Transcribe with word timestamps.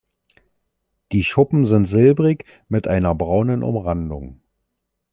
Die 1.11 1.23
Schuppen 1.23 1.63
sind 1.63 1.85
silbrig 1.85 2.45
mit 2.67 2.87
einer 2.87 3.13
braunen 3.13 3.61
Umrandung. 3.61 4.41